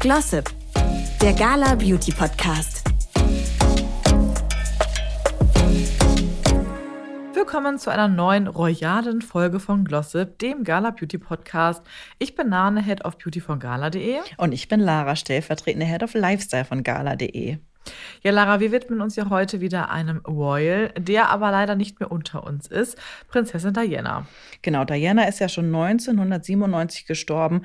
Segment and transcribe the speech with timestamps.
[0.00, 0.48] Glossip,
[1.20, 2.82] der Gala Beauty Podcast.
[7.34, 11.82] Willkommen zu einer neuen royalen Folge von Glossip, dem Gala Beauty Podcast.
[12.18, 14.20] Ich bin Nane, Head of Beauty von gala.de.
[14.38, 17.58] Und ich bin Lara, stellvertretende Head of Lifestyle von gala.de.
[18.22, 22.10] Ja, Lara, wir widmen uns ja heute wieder einem Royal, der aber leider nicht mehr
[22.10, 22.96] unter uns ist,
[23.28, 24.26] Prinzessin Diana.
[24.62, 27.62] Genau, Diana ist ja schon 1997 gestorben.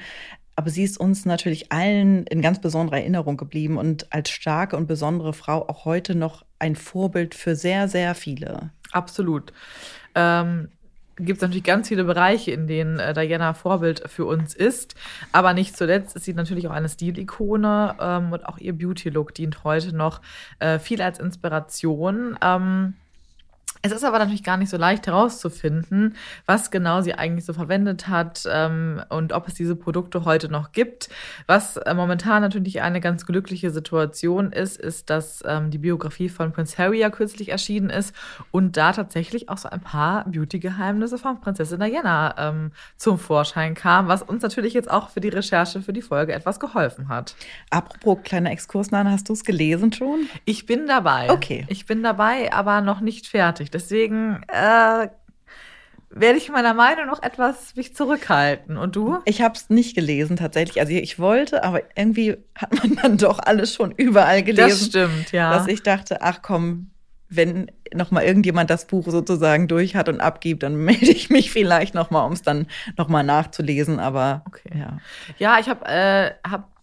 [0.56, 4.88] Aber sie ist uns natürlich allen in ganz besonderer Erinnerung geblieben und als starke und
[4.88, 8.72] besondere Frau auch heute noch ein Vorbild für sehr, sehr viele.
[8.92, 9.52] Absolut.
[10.16, 10.70] Ähm,
[11.18, 14.96] gibt es natürlich ganz viele Bereiche, in denen äh, Diana Vorbild für uns ist.
[15.32, 19.64] Aber nicht zuletzt ist sie natürlich auch eine Stilikone ähm, und auch ihr Beauty-Look dient
[19.64, 20.22] heute noch
[20.60, 22.38] äh, viel als Inspiration.
[22.42, 22.96] Ähm,
[23.82, 26.16] es ist aber natürlich gar nicht so leicht herauszufinden,
[26.46, 30.72] was genau sie eigentlich so verwendet hat ähm, und ob es diese Produkte heute noch
[30.72, 31.10] gibt.
[31.48, 36.52] Was äh, momentan natürlich eine ganz glückliche Situation ist, ist, dass ähm, die Biografie von
[36.52, 38.16] Prince Harry ja kürzlich erschienen ist
[38.52, 44.08] und da tatsächlich auch so ein paar Beauty-Geheimnisse von Prinzessin Diana ähm, zum Vorschein kam,
[44.08, 47.36] was uns natürlich jetzt auch für die Recherche für die Folge etwas geholfen hat.
[47.70, 50.28] Apropos kleiner Exkurs, Nana, hast du es gelesen schon?
[50.46, 51.30] Ich bin dabei.
[51.30, 51.66] Okay.
[51.68, 53.72] Ich bin dabei, aber noch nicht fertig.
[53.76, 55.10] Deswegen äh,
[56.10, 58.78] werde ich meiner Meinung noch etwas mich zurückhalten.
[58.78, 59.18] Und du?
[59.26, 60.80] Ich habe es nicht gelesen tatsächlich.
[60.80, 64.70] Also ich wollte, aber irgendwie hat man dann doch alles schon überall gelesen.
[64.70, 65.52] Das stimmt, ja.
[65.52, 66.92] Dass ich dachte, ach komm,
[67.28, 71.52] wenn noch mal irgendjemand das Buch sozusagen durch hat und abgibt, dann melde ich mich
[71.52, 74.00] vielleicht noch mal, um es dann noch mal nachzulesen.
[74.00, 74.72] Aber okay.
[74.74, 75.00] ja,
[75.38, 76.75] ja, ich habe äh, hab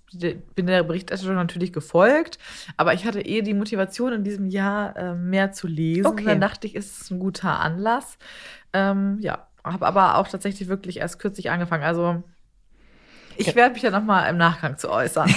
[0.55, 2.39] bin der Berichterstattung natürlich gefolgt,
[2.77, 6.07] aber ich hatte eh die Motivation in diesem Jahr äh, mehr zu lesen.
[6.07, 6.25] Okay.
[6.25, 8.19] dann dachte ich, ist es ein guter Anlass.
[8.73, 11.85] Ähm, ja, habe aber auch tatsächlich wirklich erst kürzlich angefangen.
[11.85, 12.23] Also
[13.37, 15.33] ich werde mich ja noch mal im Nachgang zu äußern.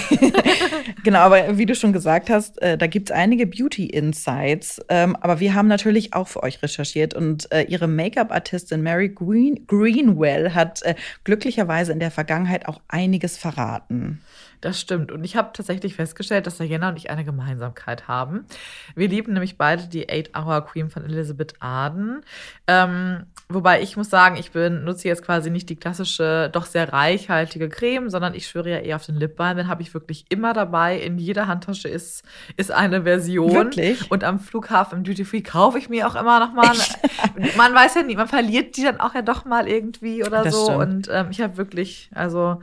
[1.04, 4.82] genau, aber wie du schon gesagt hast, äh, da gibt es einige Beauty-Insights.
[4.88, 9.66] Ähm, aber wir haben natürlich auch für euch recherchiert und äh, ihre Make-up-Artistin Mary Green
[9.66, 14.20] Greenwell hat äh, glücklicherweise in der Vergangenheit auch einiges verraten.
[14.60, 15.12] Das stimmt.
[15.12, 18.46] Und ich habe tatsächlich festgestellt, dass Diana und ich eine Gemeinsamkeit haben.
[18.94, 22.22] Wir lieben nämlich beide die Eight Hour Cream von Elizabeth Arden.
[22.66, 27.68] Ähm, wobei ich muss sagen, ich benutze jetzt quasi nicht die klassische, doch sehr reichhaltige
[27.68, 29.56] Creme, sondern ich schwöre ja eher auf den Lip Balm.
[29.56, 30.98] Den habe ich wirklich immer dabei.
[30.98, 32.24] In jeder Handtasche ist,
[32.56, 33.52] ist eine Version.
[33.52, 34.10] Wirklich?
[34.10, 36.74] Und am Flughafen im Duty Free kaufe ich mir auch immer noch mal.
[37.56, 40.54] man weiß ja nie, man verliert die dann auch ja doch mal irgendwie oder das
[40.54, 40.64] so.
[40.66, 40.82] Stimmt.
[40.82, 42.60] Und ähm, ich habe wirklich, also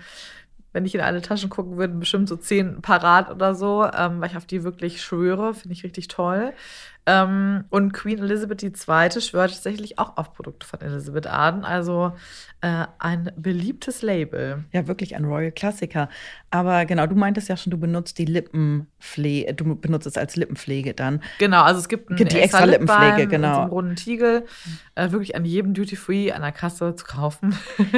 [0.74, 4.30] wenn ich in alle Taschen gucken würde, bestimmt so zehn parat oder so, ähm, weil
[4.30, 5.54] ich auf die wirklich schwöre.
[5.54, 6.54] Finde ich richtig toll.
[7.06, 8.72] Ähm, und Queen Elizabeth II.
[9.22, 11.66] schwört tatsächlich auch auf Produkte von Elizabeth Arden.
[11.66, 12.14] Also
[12.62, 14.64] äh, ein beliebtes Label.
[14.72, 16.08] Ja, wirklich ein Royal Klassiker.
[16.50, 20.94] Aber genau, du meintest ja schon, du benutzt die Lippenpflege, du benutzt es als Lippenpflege
[20.94, 21.22] dann.
[21.40, 23.54] Genau, also es gibt eine die extra, extra Lippenpflege, genau.
[23.54, 24.46] So einen runden Tiegel,
[24.96, 27.56] äh, wirklich an jedem Duty Free an der Kasse zu kaufen.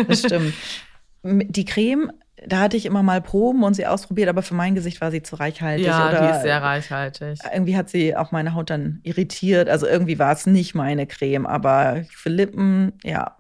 [0.08, 0.54] Das stimmt.
[1.28, 2.12] Die Creme
[2.48, 5.22] da hatte ich immer mal Proben und sie ausprobiert, aber für mein Gesicht war sie
[5.22, 5.86] zu reichhaltig.
[5.86, 7.40] Ja, oder die ist sehr reichhaltig.
[7.52, 9.70] Irgendwie hat sie auch meine Haut dann irritiert.
[9.70, 13.36] Also irgendwie war es nicht meine Creme, aber für Lippen, ja,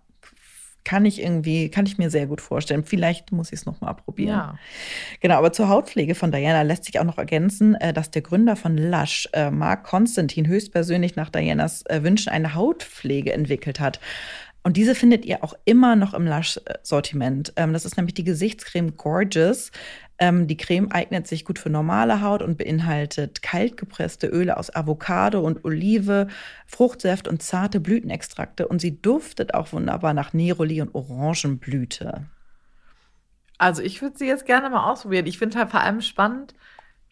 [0.85, 2.85] kann ich irgendwie, kann ich mir sehr gut vorstellen.
[2.85, 4.29] Vielleicht muss ich es noch mal probieren.
[4.29, 4.55] Ja.
[5.19, 8.55] Genau, aber zur Hautpflege von Diana lässt sich auch noch ergänzen, äh, dass der Gründer
[8.55, 13.99] von Lush, äh, Mark Konstantin, höchstpersönlich nach Dianas äh, Wünschen eine Hautpflege entwickelt hat.
[14.65, 17.53] Und diese findet ihr auch immer noch im Lush-Sortiment.
[17.55, 19.71] Ähm, das ist nämlich die Gesichtscreme Gorgeous.
[20.17, 25.41] Ähm, die Creme eignet sich gut für normale Haut und beinhaltet kaltgepresste Öle aus Avocado
[25.41, 26.29] und Olive,
[26.65, 28.67] Fruchtsaft und zarte Blütenextrakte.
[28.67, 32.25] Und sie duftet auch wunderbar nach Neroli und Orangenblüte.
[33.59, 35.27] Also ich würde sie jetzt gerne mal ausprobieren.
[35.27, 36.55] Ich finde halt vor allem spannend,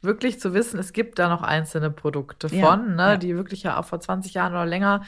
[0.03, 3.17] wirklich zu wissen, es gibt da noch einzelne Produkte von, ja, ne, ja.
[3.17, 5.03] die wirklich ja auch vor 20 Jahren oder länger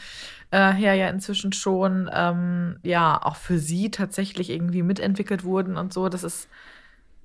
[0.52, 5.94] äh, her ja inzwischen schon ähm, ja auch für sie tatsächlich irgendwie mitentwickelt wurden und
[5.94, 6.10] so.
[6.10, 6.48] Das ist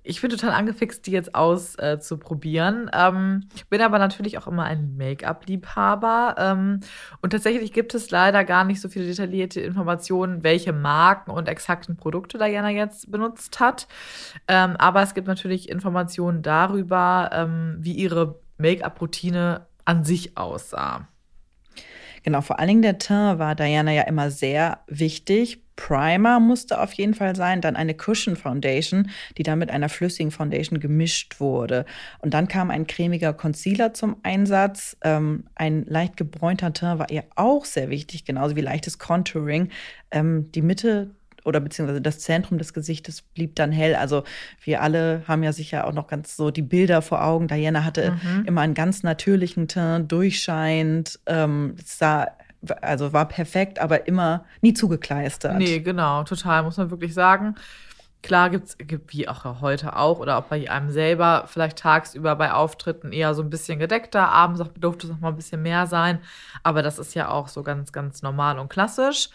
[0.03, 2.89] ich bin total angefixt, die jetzt auszuprobieren.
[2.89, 6.37] Äh, ähm, bin aber natürlich auch immer ein Make-up-Liebhaber.
[6.39, 6.81] Ähm,
[7.21, 11.97] und tatsächlich gibt es leider gar nicht so viele detaillierte Informationen, welche Marken und exakten
[11.97, 13.89] Produkte Diana jetzt benutzt hat.
[14.49, 21.09] Ähm, aber es gibt natürlich Informationen darüber, ähm, wie ihre Make-up-Routine an sich aussah.
[22.23, 25.63] Genau, vor allen Dingen der Teint war Diana ja immer sehr wichtig.
[25.81, 30.31] Primer musste auf jeden Fall sein, dann eine Cushion Foundation, die dann mit einer flüssigen
[30.31, 31.87] Foundation gemischt wurde.
[32.19, 34.99] Und dann kam ein cremiger Concealer zum Einsatz.
[35.03, 39.71] Ähm, ein leicht gebräunter Teint war ihr auch sehr wichtig, genauso wie leichtes Contouring.
[40.11, 41.11] Ähm, die Mitte
[41.47, 43.95] oder beziehungsweise das Zentrum des Gesichtes blieb dann hell.
[43.95, 44.25] Also
[44.63, 47.49] wir alle haben ja sicher auch noch ganz so die Bilder vor Augen.
[47.49, 48.45] Diana hatte mhm.
[48.45, 52.27] immer einen ganz natürlichen Teint, durchscheinend, ähm, sah
[52.81, 55.57] also war perfekt, aber immer nie zugekleistert.
[55.57, 57.55] Nee, genau, total, muss man wirklich sagen.
[58.23, 62.53] Klar gibt's, gibt wie auch heute auch oder auch bei einem selber vielleicht tagsüber bei
[62.53, 65.87] Auftritten eher so ein bisschen gedeckter, abends auch durfte es noch mal ein bisschen mehr
[65.87, 66.19] sein,
[66.63, 69.31] aber das ist ja auch so ganz, ganz normal und klassisch.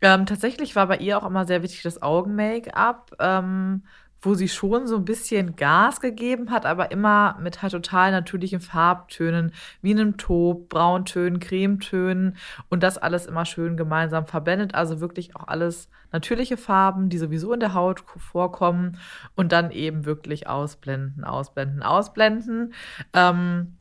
[0.00, 3.16] Ähm, tatsächlich war bei ihr auch immer sehr wichtig das Augen-Make-up.
[3.20, 3.82] Ähm,
[4.24, 8.60] wo sie schon so ein bisschen Gas gegeben hat, aber immer mit halt total natürlichen
[8.60, 12.36] Farbtönen, wie einem Taub, Brauntönen, Cremetönen
[12.68, 14.74] und das alles immer schön gemeinsam verblendet.
[14.74, 18.98] Also wirklich auch alles natürliche Farben, die sowieso in der Haut vorkommen
[19.34, 22.72] und dann eben wirklich ausblenden, ausblenden, ausblenden.
[23.12, 23.76] Ähm,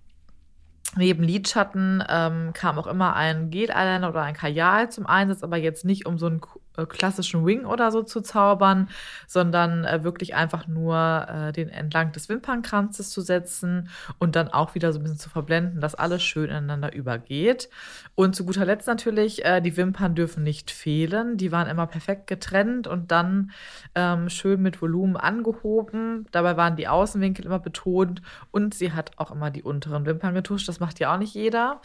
[0.96, 5.86] Neben Lidschatten ähm, kam auch immer ein Gel-Eyeliner oder ein Kajal zum Einsatz, aber jetzt
[5.86, 6.40] nicht um so einen
[6.88, 8.90] klassischen Wing oder so zu zaubern,
[9.28, 13.90] sondern äh, wirklich einfach nur äh, den entlang des Wimpernkranzes zu setzen
[14.20, 17.70] und dann auch wieder so ein bisschen zu verblenden, dass alles schön ineinander übergeht.
[18.16, 21.38] Und zu guter Letzt natürlich, äh, die Wimpern dürfen nicht fehlen.
[21.38, 23.52] Die waren immer perfekt getrennt und dann
[23.96, 26.28] ähm, schön mit Volumen angehoben.
[26.32, 28.22] Dabei waren die Außenwinkel immer betont
[28.52, 30.68] und sie hat auch immer die unteren Wimpern getuscht.
[30.68, 31.82] Das macht ja auch nicht jeder.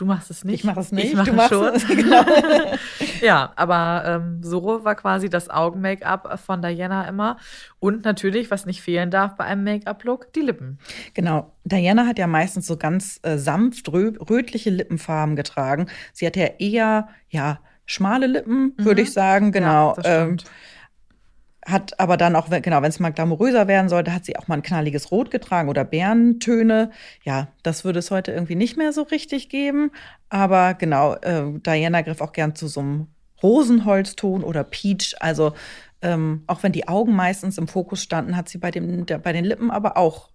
[0.00, 0.60] Du machst es nicht.
[0.60, 1.12] Ich mache es nicht.
[1.12, 1.74] Ich mache es schon.
[1.74, 2.24] Es, genau.
[3.20, 7.36] ja, aber ähm, so war quasi das Augen-Make-up von Diana immer.
[7.80, 10.78] Und natürlich, was nicht fehlen darf bei einem Make-up-Look, die Lippen.
[11.12, 11.52] Genau.
[11.64, 15.86] Diana hat ja meistens so ganz äh, sanft rö rötliche Lippenfarben getragen.
[16.14, 18.82] Sie hat ja eher, ja, schmale Lippen, mhm.
[18.82, 19.52] würde ich sagen.
[19.52, 19.98] Genau.
[20.02, 20.28] Ja,
[21.66, 24.56] hat aber dann auch, genau, wenn es mal glamouröser werden sollte, hat sie auch mal
[24.56, 26.90] ein knalliges Rot getragen oder Bärentöne.
[27.22, 29.90] Ja, das würde es heute irgendwie nicht mehr so richtig geben.
[30.30, 33.08] Aber genau, äh, Diana griff auch gern zu so einem
[33.42, 35.14] Rosenholzton oder Peach.
[35.20, 35.52] Also
[36.02, 39.32] ähm, auch wenn die Augen meistens im Fokus standen, hat sie bei, dem, der, bei
[39.32, 40.30] den Lippen aber auch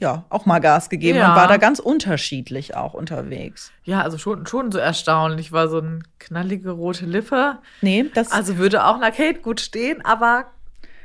[0.00, 1.30] ja, auch mal Gas gegeben ja.
[1.30, 3.70] und war da ganz unterschiedlich auch unterwegs.
[3.84, 5.52] Ja, also schon, schon so erstaunlich.
[5.52, 7.58] War so eine knallige rote Lippe.
[7.82, 8.32] Nee, das.
[8.32, 10.46] Also würde auch einer Kate gut stehen, aber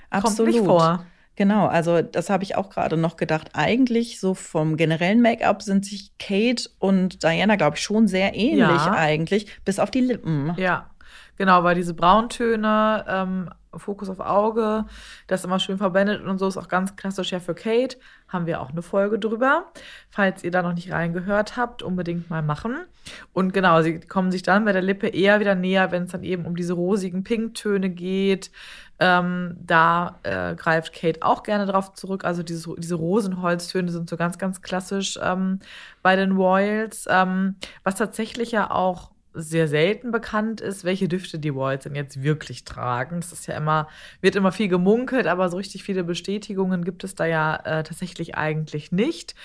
[0.10, 0.38] absolut.
[0.38, 1.06] kommt nicht vor.
[1.36, 3.50] Genau, also das habe ich auch gerade noch gedacht.
[3.54, 8.60] Eigentlich so vom generellen Make-up sind sich Kate und Diana, glaube ich, schon sehr ähnlich
[8.86, 8.94] ja.
[8.94, 10.54] eigentlich, bis auf die Lippen.
[10.56, 10.90] Ja,
[11.38, 14.86] genau, weil diese Brauntöne ähm, Fokus auf Auge,
[15.28, 17.98] das immer schön verwendet und so ist auch ganz klassisch ja für Kate.
[18.28, 19.72] Haben wir auch eine Folge drüber.
[20.10, 22.86] Falls ihr da noch nicht reingehört habt, unbedingt mal machen.
[23.34, 26.24] Und genau, sie kommen sich dann bei der Lippe eher wieder näher, wenn es dann
[26.24, 28.52] eben um diese rosigen Pinktöne geht.
[29.00, 32.24] Ähm, da äh, greift Kate auch gerne drauf zurück.
[32.26, 35.60] Also diese, diese Rosenholztöne sind so ganz, ganz klassisch ähm,
[36.02, 37.06] bei den Royals.
[37.10, 42.24] Ähm, was tatsächlich ja auch sehr selten bekannt ist, welche Düfte die Walls denn jetzt
[42.24, 43.20] wirklich tragen.
[43.20, 43.88] Das ist ja immer,
[44.22, 48.36] wird immer viel gemunkelt, aber so richtig viele Bestätigungen gibt es da ja äh, tatsächlich
[48.36, 49.36] eigentlich nicht.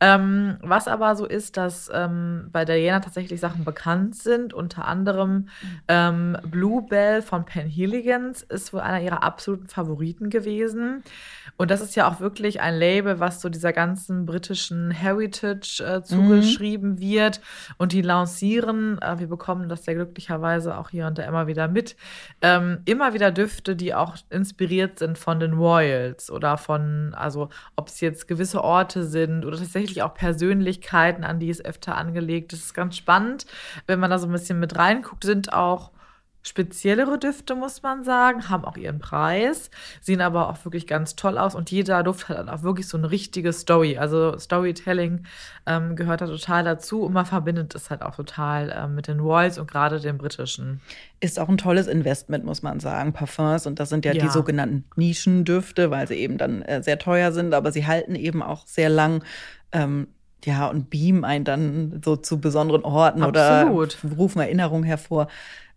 [0.00, 5.48] Ähm, was aber so ist, dass ähm, bei Diana tatsächlich Sachen bekannt sind, unter anderem
[5.88, 11.02] ähm, Bluebell von Penhilligans ist wohl einer ihrer absoluten Favoriten gewesen.
[11.56, 16.02] Und das ist ja auch wirklich ein Label, was so dieser ganzen britischen Heritage äh,
[16.02, 17.00] zugeschrieben mhm.
[17.00, 17.40] wird.
[17.78, 21.66] Und die lancieren, äh, wir bekommen das ja glücklicherweise auch hier und da immer wieder
[21.66, 21.96] mit,
[22.42, 27.88] ähm, immer wieder Düfte, die auch inspiriert sind von den Royals oder von, also ob
[27.88, 32.60] es jetzt gewisse Orte sind oder tatsächlich auch Persönlichkeiten, an die es öfter angelegt ist.
[32.60, 33.46] Das ist ganz spannend,
[33.86, 35.90] wenn man da so ein bisschen mit reinguckt, sind auch
[36.42, 39.70] speziellere Düfte, muss man sagen, haben auch ihren Preis,
[40.00, 43.10] sehen aber auch wirklich ganz toll aus und jeder Duft hat auch wirklich so eine
[43.10, 43.96] richtige Story.
[43.96, 45.24] Also Storytelling
[45.66, 49.20] ähm, gehört da total dazu und man verbindet es halt auch total ähm, mit den
[49.20, 50.80] Royals und gerade den britischen.
[51.20, 54.22] Ist auch ein tolles Investment, muss man sagen, Parfums und das sind ja, ja.
[54.22, 58.42] die sogenannten Nischendüfte, weil sie eben dann äh, sehr teuer sind, aber sie halten eben
[58.42, 59.22] auch sehr lang.
[59.70, 60.08] Ähm,
[60.44, 63.96] ja, und beamen einen dann so zu besonderen Orten Absolut.
[64.02, 65.28] oder rufen Erinnerungen hervor.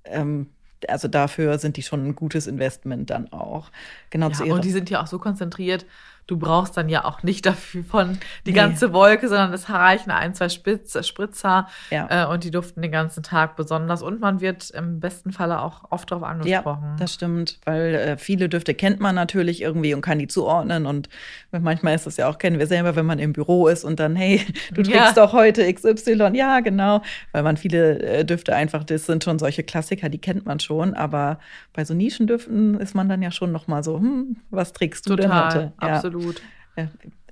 [0.06, 0.48] Ähm,
[0.90, 3.72] also dafür sind die schon ein gutes Investment dann auch.
[4.10, 5.86] Genau ja, zu ihrer und die sind ja auch so konzentriert
[6.28, 8.56] du brauchst dann ja auch nicht dafür von die nee.
[8.56, 12.26] ganze Wolke, sondern es reichen ein, zwei Spitz, Spritzer ja.
[12.26, 14.02] äh, und die duften den ganzen Tag besonders.
[14.02, 16.84] Und man wird im besten Falle auch oft darauf angesprochen.
[16.84, 20.86] Ja, das stimmt, weil äh, viele Düfte kennt man natürlich irgendwie und kann die zuordnen.
[20.86, 21.10] Und
[21.52, 24.16] manchmal ist das ja auch, kennen wir selber, wenn man im Büro ist und dann,
[24.16, 24.42] hey,
[24.74, 25.26] du trägst ja.
[25.26, 26.32] doch heute XY.
[26.34, 27.02] Ja, genau,
[27.32, 30.94] weil man viele äh, Düfte einfach, das sind schon solche Klassiker, die kennt man schon.
[30.94, 31.40] Aber
[31.74, 35.16] bei so Nischendüften ist man dann ja schon noch mal so, hm, was trägst du
[35.16, 35.74] Total, denn heute?
[35.82, 35.88] Ja.
[35.96, 36.42] Absolut absolut.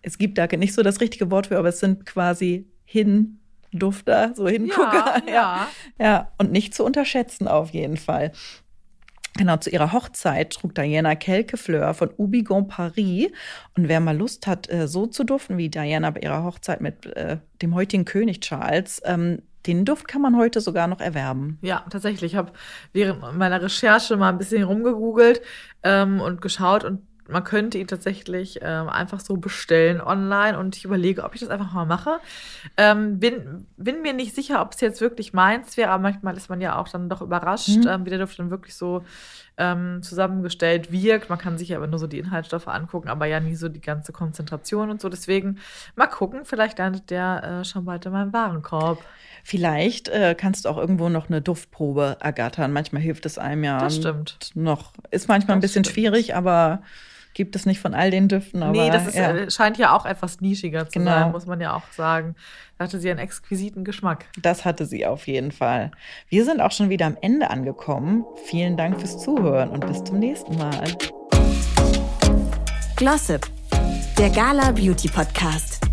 [0.02, 4.48] Es gibt da nicht so das richtige Wort für, aber es sind quasi Hindufter, so
[4.48, 5.22] Hingucker.
[5.28, 5.68] Ja, ja.
[6.00, 8.32] ja, und nicht zu unterschätzen auf jeden Fall.
[9.36, 13.32] Genau, zu ihrer Hochzeit trug Diana Kelkefleur von Ubigon Paris.
[13.76, 17.08] Und wer mal Lust hat, äh, so zu duften wie Diana bei ihrer Hochzeit mit
[17.08, 21.58] äh, dem heutigen König Charles, ähm, den Duft kann man heute sogar noch erwerben.
[21.62, 22.34] Ja, tatsächlich.
[22.34, 22.52] Ich habe
[22.92, 25.42] während meiner Recherche mal ein bisschen rumgegoogelt
[25.84, 30.86] ähm, und geschaut und man könnte ihn tatsächlich ähm, einfach so bestellen online und ich
[30.86, 32.20] überlege, ob ich das einfach mal mache.
[32.78, 36.50] Ähm, bin, bin mir nicht sicher, ob es jetzt wirklich meins wäre, aber manchmal ist
[36.50, 37.88] man ja auch dann doch überrascht, mhm.
[37.88, 39.04] ähm, wie der Duft dann wirklich so
[39.58, 41.30] ähm, zusammengestellt wirkt.
[41.30, 44.12] Man kann sich aber nur so die Inhaltsstoffe angucken, aber ja nie so die ganze
[44.12, 45.10] Konzentration und so.
[45.10, 45.60] Deswegen
[45.96, 49.04] mal gucken, vielleicht landet der äh, schon bald in meinem Warenkorb.
[49.44, 52.72] Vielleicht äh, kannst du auch irgendwo noch eine Duftprobe ergattern.
[52.72, 53.78] Manchmal hilft es einem ja.
[53.78, 54.52] Das stimmt.
[54.56, 54.94] Noch.
[55.12, 55.96] Ist manchmal das ein bisschen stimmt.
[55.96, 56.82] schwierig, aber
[57.34, 58.64] gibt es nicht von all den Düften.
[58.64, 59.32] Aber, nee, das ist, ja.
[59.32, 61.12] Äh, scheint ja auch etwas nischiger zu genau.
[61.12, 62.36] sein, muss man ja auch sagen.
[62.78, 64.26] Da hatte sie einen exquisiten Geschmack.
[64.42, 65.92] Das hatte sie auf jeden Fall.
[66.30, 68.26] Wir sind auch schon wieder am Ende angekommen.
[68.46, 70.84] Vielen Dank fürs Zuhören und bis zum nächsten Mal.
[72.96, 73.48] Glossip,
[74.18, 75.93] der Gala Beauty Podcast.